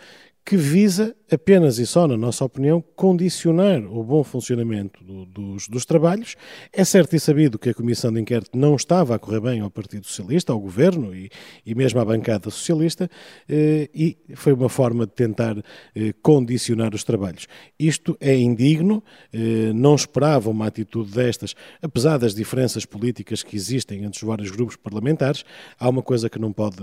que 0.45 0.57
visa 0.57 1.17
apenas 1.33 1.79
e 1.79 1.87
só, 1.87 2.07
na 2.07 2.17
nossa 2.17 2.45
opinião, 2.45 2.83
condicionar 2.95 3.83
o 3.85 4.05
bom 4.05 4.23
funcionamento 4.23 5.03
do, 5.03 5.25
dos, 5.27 5.69
dos, 5.69 5.85
trabalhos. 5.85 6.37
É 6.73 6.85
certo 6.85 7.17
e 7.17 7.21
sabido 7.21 7.59
que 7.59 7.71
a 7.71 7.75
Comissão 7.75 8.13
de 8.13 8.21
Inquérito 8.21 8.57
não 8.57 8.77
estava 8.77 9.15
a 9.15 9.19
correr 9.19 9.41
bem 9.41 9.61
ao 9.61 9.71
Partido 9.71 10.07
Socialista, 10.07 10.53
ao 10.53 10.61
Governo 10.61 11.15
e, 11.15 11.31
e 11.65 11.75
mesmo 11.75 11.99
à 12.01 12.05
bancada 12.05 12.51
socialista, 12.51 13.11
eh, 13.49 13.89
e 13.95 14.17
foi 14.35 14.53
uma 14.53 14.69
forma 14.69 15.07
de 15.07 15.13
tentar 15.13 15.57
eh, 15.95 16.15
condicionar 16.23 16.95
os 16.95 17.05
trabalhos. 17.05 17.47
Isto 17.79 18.17
é 18.21 18.37
indigno, 18.37 19.03
eh, 19.33 19.73
não 19.75 19.95
esperava 19.95 20.51
uma 20.51 20.67
atitude 20.67 21.11
destas, 21.13 21.55
apesar 21.83 22.19
das 22.19 22.35
diferenças 22.35 22.85
políticas 22.85 23.43
que 23.43 23.57
existem 23.57 24.05
entre 24.05 24.19
os 24.19 24.23
vários 24.23 24.51
grupos 24.51 24.77
parlamentares, 24.77 25.45
há 25.79 25.89
uma 25.89 26.03
coisa 26.03 26.29
que 26.29 26.39
não 26.39 26.53
pode 26.53 26.75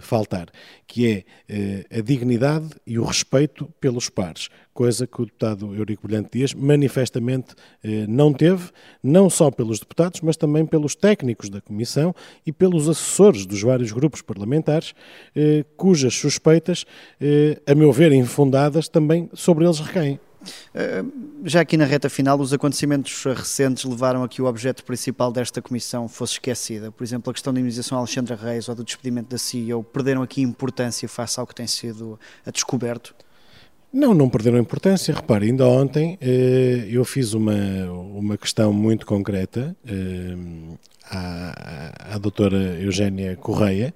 faltar, 0.00 0.48
que 0.86 1.06
é 1.06 1.24
a 1.98 2.00
dignidade 2.00 2.70
e 2.86 2.98
o 2.98 3.01
o 3.02 3.04
respeito 3.04 3.68
pelos 3.80 4.08
pares, 4.08 4.48
coisa 4.72 5.08
que 5.08 5.20
o 5.20 5.24
deputado 5.24 5.74
Eurico 5.74 6.06
Brilhante 6.06 6.38
Dias 6.38 6.54
manifestamente 6.54 7.52
eh, 7.82 8.06
não 8.08 8.32
teve, 8.32 8.70
não 9.02 9.28
só 9.28 9.50
pelos 9.50 9.80
deputados, 9.80 10.20
mas 10.20 10.36
também 10.36 10.64
pelos 10.64 10.94
técnicos 10.94 11.50
da 11.50 11.60
Comissão 11.60 12.14
e 12.46 12.52
pelos 12.52 12.88
assessores 12.88 13.44
dos 13.44 13.60
vários 13.60 13.90
grupos 13.90 14.22
parlamentares, 14.22 14.94
eh, 15.34 15.64
cujas 15.76 16.14
suspeitas, 16.14 16.86
eh, 17.20 17.60
a 17.66 17.74
meu 17.74 17.90
ver, 17.90 18.12
infundadas, 18.12 18.88
também 18.88 19.28
sobre 19.34 19.64
eles 19.64 19.80
recaem. 19.80 20.20
Eh, 20.74 21.04
já 21.44 21.60
aqui 21.60 21.76
na 21.76 21.84
reta 21.84 22.08
final, 22.08 22.38
os 22.40 22.52
acontecimentos 22.52 23.24
recentes 23.24 23.84
levaram 23.84 24.22
a 24.22 24.28
que 24.28 24.40
o 24.40 24.46
objeto 24.46 24.84
principal 24.84 25.32
desta 25.32 25.60
comissão 25.60 26.08
fosse 26.08 26.34
esquecida. 26.34 26.90
Por 26.90 27.04
exemplo, 27.04 27.30
a 27.30 27.32
questão 27.32 27.52
da 27.52 27.60
imunização 27.60 27.98
Alexandra 27.98 28.36
Reis 28.36 28.68
ou 28.68 28.74
do 28.74 28.84
despedimento 28.84 29.30
da 29.30 29.38
CEO 29.38 29.82
perderam 29.82 30.22
aqui 30.22 30.42
importância 30.42 31.08
face 31.08 31.38
ao 31.38 31.46
que 31.46 31.54
tem 31.54 31.66
sido 31.66 32.18
descoberto? 32.52 33.14
Não, 33.92 34.14
não 34.14 34.28
perderam 34.30 34.58
importância. 34.58 35.14
Repare, 35.14 35.46
ainda 35.46 35.66
ontem 35.66 36.16
eh, 36.20 36.86
eu 36.90 37.04
fiz 37.04 37.34
uma, 37.34 37.54
uma 37.90 38.38
questão 38.38 38.72
muito 38.72 39.04
concreta 39.04 39.76
eh, 39.86 40.34
à, 41.10 42.14
à 42.14 42.18
doutora 42.18 42.80
Eugénia 42.80 43.36
Correia 43.36 43.94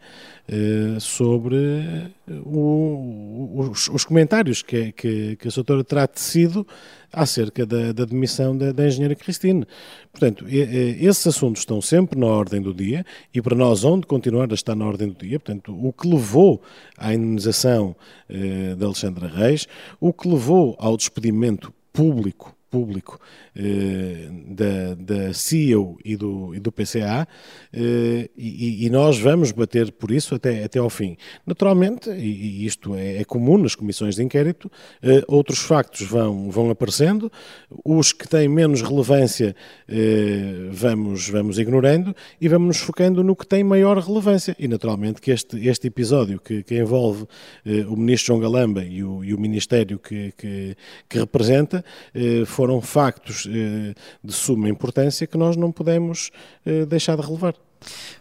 sobre 1.01 2.13
o, 2.45 3.69
os, 3.73 3.89
os, 3.89 4.05
comentários 4.05 4.63
que, 4.63 4.93
que, 4.93 5.37
que 5.37 5.49
a 5.49 5.51
doutora 5.51 5.83
terá 5.83 6.07
tecido 6.07 6.67
acerca 7.13 7.67
da, 7.67 7.93
da 7.93 8.05
demissão 8.05 8.57
da, 8.57 8.73
da, 8.73 8.87
engenheira 8.87 9.15
Cristine. 9.15 9.67
Portanto, 10.13 10.45
esses 10.49 11.27
assuntos 11.27 11.63
estão 11.63 11.81
sempre 11.81 12.19
na 12.19 12.27
ordem 12.27 12.61
do 12.63 12.73
dia 12.73 13.05
e 13.35 13.43
para 13.43 13.57
nós 13.57 13.85
onde 13.85 14.07
continuar 14.07 14.51
a 14.51 14.55
estar 14.55 14.75
na 14.75 14.87
ordem 14.87 15.09
do 15.09 15.19
dia. 15.19 15.41
Portanto, 15.41 15.77
o 15.77 15.93
que 15.93 16.09
levou 16.09 16.63
à 16.97 17.13
indenização 17.13 17.97
eh, 18.29 18.75
de 18.77 18.85
Alexandra 18.85 19.29
Reis, 19.29 19.67
o 20.01 20.13
que 20.13 20.29
levou 20.29 20.77
ao 20.79 20.97
despedimento 20.97 21.73
público 21.93 22.56
público 22.71 23.21
eh, 23.55 24.29
da, 24.49 24.95
da 24.95 25.33
CEO 25.33 25.97
e 26.05 26.17
do, 26.17 26.55
e 26.55 26.61
do 26.61 26.73
PCA 26.73 27.27
eh, 27.73 28.29
e, 28.37 28.87
e, 28.87 28.91
nós 28.91 29.19
vamos 29.19 29.53
bater 29.53 29.93
por 29.93 30.11
isso 30.11 30.35
até, 30.35 30.65
até 30.65 30.79
ao 30.79 30.91
fim. 30.91 31.17
Naturalmente, 31.47 32.11
e, 32.11 32.63
e 32.63 32.67
isto 32.67 32.95
é, 32.95 33.19
é, 33.19 33.25
comum 33.25 33.59
nas 33.59 33.75
comissões 33.75 34.17
de 34.17 34.23
inquérito, 34.23 34.71
eh, 35.03 35.23
outros 35.29 35.61
factos 35.61 36.07
vão, 36.07 36.51
vão 36.51 36.71
aparecendo, 36.71 37.31
os 37.85 38.13
que 38.13 38.29
têm 38.29 38.49
menos 38.49 38.83
relevância 38.83 39.55
vamos, 40.73 41.29
vamos 41.29 41.59
ignorando 41.59 42.15
e 42.41 42.49
vamos 42.49 42.67
nos 42.69 42.79
focando 42.79 43.23
no 43.23 43.37
que 43.37 43.47
tem 43.47 43.63
maior 43.63 43.99
relevância. 43.99 44.55
E 44.59 44.69
naturalmente 44.69 45.21
que 45.21 45.31
este, 45.31 45.67
este 45.67 45.87
episódio 45.87 46.41
que, 46.41 46.63
que 46.63 46.79
envolve 46.79 47.27
o 47.89 47.97
ministro 47.97 48.29
João 48.29 48.41
Galamba 48.41 48.85
e 48.85 49.03
o, 49.03 49.25
e 49.25 49.33
o 49.33 49.39
ministério 49.39 49.99
que, 49.99 50.33
que, 50.37 50.77
que 51.09 51.19
representa 51.19 51.85
eh, 52.15 52.45
foram 52.57 52.81
factos 52.81 53.47
eh, 53.47 53.93
de 54.25 54.33
suma 54.33 54.67
importância 54.71 55.27
que 55.27 55.37
nós 55.37 55.59
não 55.59 55.71
podemos 55.71 56.31
eh, 56.65 56.87
deixar 56.87 57.15
de 57.15 57.21
relevar. 57.21 57.55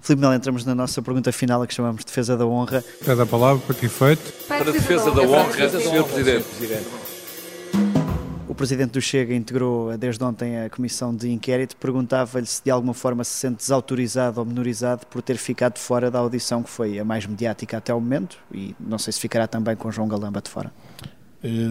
Filipe 0.01 0.22
Mel, 0.22 0.34
entramos 0.34 0.65
na 0.65 0.75
nossa 0.75 1.01
pergunta 1.01 1.32
final, 1.32 1.62
a 1.62 1.68
que 1.68 1.74
chamamos 1.74 2.01
de 2.01 2.08
defesa 2.08 2.36
da 2.36 2.46
honra. 2.46 2.84
Cada 3.06 3.24
a 3.24 3.25
palavra 3.25 3.63
para 3.65 3.74
que 3.74 3.86
efeito? 3.86 4.34
Para 4.46 4.70
a 4.70 4.74
defesa 4.74 5.10
da 5.12 5.22
honra, 5.22 5.70
Sr. 5.70 6.04
Presidente. 6.04 6.46
O 8.50 8.54
Presidente 8.54 8.92
do 8.92 9.01
Chega 9.01 9.34
integrou 9.34 9.98
desde 9.98 10.22
ontem 10.22 10.60
a 10.60 10.70
Comissão 10.70 11.15
de 11.15 11.32
Inquérito. 11.32 11.77
Perguntava-lhe 11.77 12.46
se 12.46 12.62
de 12.62 12.70
alguma 12.70 12.94
forma 12.94 13.24
se 13.24 13.32
sente 13.32 13.58
desautorizado 13.58 14.42
ou 14.42 14.46
menorizado 14.46 15.08
por 15.08 15.22
ter 15.22 15.38
ficado 15.38 15.77
fora 15.80 16.12
da 16.12 16.20
audição 16.20 16.62
que 16.62 16.70
foi 16.70 17.00
a 17.00 17.06
mais 17.06 17.25
mediática 17.25 17.77
até 17.77 17.94
o 17.94 18.01
momento 18.01 18.38
e 18.54 18.75
não 18.80 18.98
sei 18.98 19.13
se 19.13 19.20
ficará 19.22 19.48
também 19.48 19.77
com 19.77 19.89
João 19.89 20.10
Galamba 20.10 20.42
de 20.42 20.50
fora. 20.50 20.74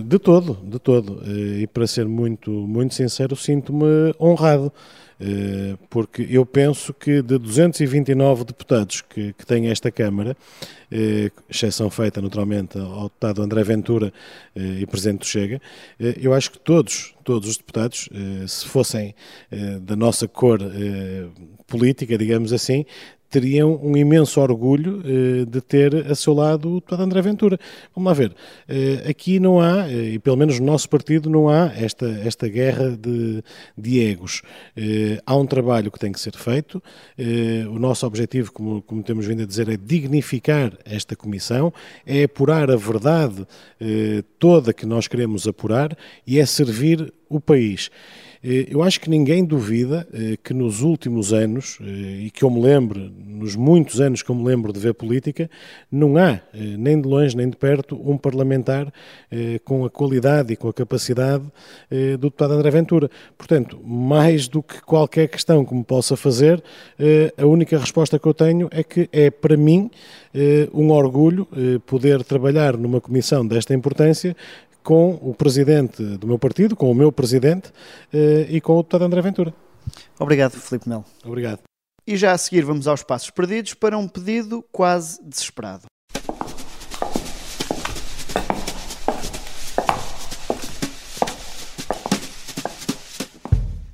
De 0.05 0.19
todo, 0.19 0.55
de 0.63 0.79
todo. 0.79 1.21
E 1.27 1.67
para 1.67 1.87
ser 1.87 2.07
muito, 2.07 2.51
muito 2.51 2.95
sincero, 2.95 3.35
sinto-me 3.35 4.15
honrado 4.21 4.73
eh, 5.21 5.77
porque 5.89 6.27
eu 6.29 6.45
penso 6.45 6.93
que 6.93 7.23
de 7.23 7.39
229 7.39 8.45
deputados 8.45 9.01
que, 9.01 9.33
que 9.33 9.47
tem 9.47 9.69
esta 9.69 9.91
Câmara, 9.91 10.37
eh, 10.91 11.31
exceção 11.49 11.89
feita 11.89 12.21
naturalmente 12.21 12.79
ao 12.79 13.05
deputado 13.05 13.43
André 13.43 13.63
Ventura 13.63 14.13
eh, 14.57 14.81
e 14.81 14.87
Presidente 14.87 15.21
do 15.21 15.27
Chega, 15.27 15.61
eu 16.21 16.35
acho 16.35 16.51
que 16.51 16.59
todos, 16.59 17.15
todos 17.23 17.49
os 17.49 17.57
deputados, 17.57 18.09
se 18.47 18.67
fossem 18.67 19.15
da 19.83 19.97
nossa 19.97 20.29
cor 20.29 20.59
política, 21.67 22.19
digamos 22.19 22.53
assim, 22.53 22.85
teriam 23.31 23.81
um 23.83 23.97
imenso 23.97 24.41
orgulho 24.41 25.03
eh, 25.05 25.45
de 25.45 25.61
ter 25.61 26.07
a 26.11 26.15
seu 26.15 26.33
lado 26.33 26.77
deputado 26.77 27.03
André 27.03 27.21
Ventura. 27.21 27.59
Vamos 27.95 28.07
lá 28.07 28.15
ver, 28.15 28.33
eh, 28.69 29.05
aqui 29.09 29.41
não 29.41 29.61
há, 29.61 29.91
eh, 29.91 30.15
e 30.15 30.19
pelo 30.19 30.37
menos 30.37 30.61
no 30.61 30.67
nosso 30.67 30.89
partido 30.89 31.29
não 31.29 31.49
há 31.49 31.73
esta, 31.75 32.07
esta 32.25 32.49
guerra 32.49 32.91
de, 32.91 33.43
de 33.77 34.01
egos. 34.01 34.43
há 35.27 35.37
um 35.37 35.47
trabalho 35.47 35.91
que 35.91 35.99
tem 35.99 36.13
que 36.13 36.21
ser 36.21 36.35
feito, 36.37 36.83
o 37.71 37.79
nosso 37.79 38.07
objetivo, 38.07 38.53
como, 38.53 38.83
como 38.83 39.03
temos 39.03 39.27
vindo 39.27 39.43
a 39.43 39.47
dizer, 39.47 39.69
é 39.69 39.77
dignificar 39.77 40.73
esta 40.85 41.17
comissão, 41.17 41.73
é 42.07 42.25
apurar 42.25 42.71
a 42.71 42.77
verdade 42.77 43.47
toda 44.39 44.73
que 44.73 44.87
nós 44.87 45.09
queremos 45.09 45.47
apurar 45.47 45.97
e 46.27 46.39
é 46.39 46.47
servir 46.47 47.13
o 47.29 47.41
país. 47.41 47.91
Eh, 48.45 48.67
eu 48.69 48.83
acho 48.83 49.01
que 49.01 49.09
ninguém 49.09 49.43
duvida 49.43 50.07
eh, 50.13 50.37
que 50.43 50.53
nos 50.53 50.83
últimos 50.83 51.33
anos, 51.33 51.79
eh, 51.81 52.27
e 52.27 52.31
que 52.31 52.45
eu 52.45 52.51
me 52.51 52.61
lembro, 52.61 53.11
nos 53.27 53.57
muitos 53.57 54.03
anos 54.03 54.23
que 54.23 54.31
eu 54.31 54.35
me 54.35 54.45
lembro 54.45 54.71
de 54.71 54.79
ver 54.79 54.93
política, 54.93 55.49
não 55.91 56.19
há, 56.19 56.41
nem 56.53 57.01
de 57.01 57.09
longe 57.09 57.35
nem 57.37 57.49
de 57.49 57.57
perto, 57.57 57.99
um 58.05 58.19
parlamentar 58.19 58.93
com 59.65 59.85
a 59.85 59.91
qualidade 59.91 60.53
e 60.53 60.57
com 60.57 60.69
a 60.69 60.73
capacidade 60.73 61.45
do 62.19 62.29
deputado 62.29 62.55
André 62.55 62.71
Ventura. 62.71 63.11
Portanto, 63.37 63.79
mais 63.85 64.49
do 64.49 64.63
que 64.63 64.81
qualquer 64.83 65.29
questão 65.29 65.65
que 65.65 65.75
me 65.75 65.85
possa 65.85 66.17
fazer, 66.17 66.63
a 67.37 67.47
única 67.47 67.79
resposta 67.79 68.19
que 68.19 68.27
eu 68.27 68.35
tenho 68.35 68.69
é 68.71 68.83
que 68.83 69.09
é, 69.13 69.31
para 69.31 69.57
mim, 69.57 69.91
um 70.73 70.91
orgulho 70.91 71.47
poder 71.87 72.23
trabalhar 72.25 72.77
numa 72.77 73.01
comissão 73.01 73.47
desta 73.47 73.75
importância 73.75 74.35
com 74.85 75.19
o 75.23 75.35
presidente 75.35 76.03
do 76.19 76.27
meu 76.27 76.39
partido, 76.39 76.77
com 76.77 76.91
o 76.91 76.95
meu 76.95 77.11
presidente 77.11 77.73
eh, 78.13 78.47
e 78.51 78.61
com 78.61 78.75
o 78.75 78.83
deputado 78.83 79.05
André 79.05 79.23
Ventura. 79.23 79.53
Obrigado, 80.19 80.53
Filipe 80.53 80.89
Melo. 80.89 81.05
Obrigado. 81.25 81.61
E 82.07 82.17
já 82.19 82.33
a 82.33 82.39
seguir 82.39 82.63
vamos 82.63 82.87
aos 82.87 83.03
passos 83.03 83.31
perdidos 83.31 83.73
para 83.73 83.97
um 83.97 84.07
pedido 84.07 84.63
quase 84.71 85.19
desesperado. 85.25 85.87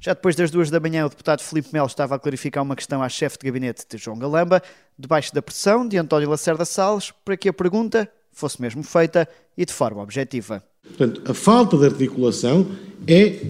Já 0.00 0.14
depois 0.14 0.34
das 0.34 0.50
duas 0.50 0.70
da 0.70 0.80
manhã, 0.80 1.06
o 1.06 1.08
deputado 1.08 1.42
Filipe 1.42 1.68
Melo 1.72 1.86
estava 1.86 2.16
a 2.16 2.18
clarificar 2.18 2.64
uma 2.64 2.74
questão 2.74 3.02
à 3.02 3.08
chefe 3.08 3.38
de 3.38 3.46
gabinete 3.46 3.84
de 3.88 3.96
João 3.96 4.18
Galamba, 4.18 4.60
debaixo 4.98 5.32
da 5.32 5.42
pressão 5.42 5.86
de 5.86 5.98
António 5.98 6.30
Lacerda 6.30 6.64
Salles, 6.64 7.12
para 7.24 7.36
que 7.36 7.48
a 7.48 7.52
pergunta 7.52 8.10
fosse 8.40 8.60
mesmo 8.60 8.82
feita 8.82 9.28
e 9.56 9.64
de 9.64 9.72
forma 9.72 10.02
objetiva. 10.02 10.62
Portanto, 10.82 11.22
a 11.30 11.34
falta 11.34 11.76
de 11.76 11.84
articulação 11.86 12.66
é 13.06 13.46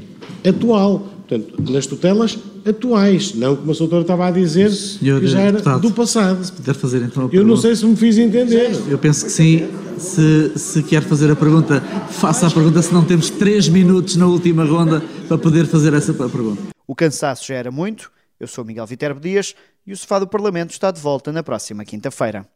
atual. 0.46 1.08
Portanto, 1.28 1.72
nas 1.72 1.86
tutelas 1.86 2.36
atuais, 2.66 3.34
não 3.34 3.54
como 3.54 3.70
a 3.70 3.74
doutora 3.74 4.02
estava 4.02 4.26
a 4.26 4.30
dizer, 4.32 4.70
Senhor 4.72 5.20
que 5.20 5.28
já 5.28 5.40
era 5.40 5.52
deputado, 5.52 5.80
do 5.80 5.92
passado. 5.92 6.44
Se 6.44 6.52
puder 6.52 6.74
fazer 6.74 7.02
então 7.02 7.26
a 7.26 7.34
Eu 7.34 7.44
não 7.44 7.56
sei 7.56 7.76
se 7.76 7.86
me 7.86 7.94
fiz 7.94 8.18
entender. 8.18 8.72
Eu 8.88 8.98
penso 8.98 9.24
que 9.24 9.30
sim. 9.30 9.68
Se, 9.96 10.58
se 10.58 10.82
quer 10.82 11.02
fazer 11.02 11.30
a 11.30 11.36
pergunta, 11.36 11.80
faça 12.08 12.46
a 12.46 12.50
pergunta, 12.50 12.80
se 12.80 12.92
não 12.92 13.04
temos 13.04 13.28
três 13.28 13.68
minutos 13.68 14.16
na 14.16 14.26
última 14.26 14.64
ronda 14.64 15.02
para 15.28 15.36
poder 15.36 15.66
fazer 15.66 15.92
essa 15.92 16.14
pergunta. 16.14 16.62
O 16.86 16.94
cansaço 16.94 17.46
já 17.46 17.54
era 17.54 17.70
muito. 17.70 18.10
Eu 18.40 18.48
sou 18.48 18.64
Miguel 18.64 18.86
Viterbo 18.86 19.20
Dias 19.20 19.54
e 19.86 19.92
o 19.92 19.96
Sofá 19.96 20.18
do 20.18 20.26
Parlamento 20.26 20.70
está 20.70 20.90
de 20.90 21.00
volta 21.00 21.30
na 21.30 21.42
próxima 21.42 21.84
quinta-feira. 21.84 22.46